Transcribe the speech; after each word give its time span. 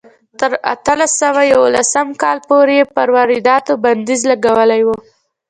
تر 0.39 0.51
اتلس 0.73 1.11
سوه 1.21 1.41
یوولس 1.53 1.91
کاله 2.21 2.41
پورې 2.49 2.73
یې 2.79 2.85
پر 2.95 3.07
وارداتو 3.15 3.73
بندیز 3.83 4.21
لګولی 4.31 4.81
و. 4.85 4.89